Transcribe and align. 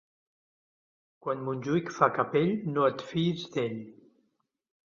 Quan 1.25 1.43
Montjuïc 1.49 1.93
fa 1.97 2.09
capell, 2.17 2.57
no 2.79 2.89
et 2.93 3.07
fiïs 3.11 3.47
d'ell. 3.59 3.81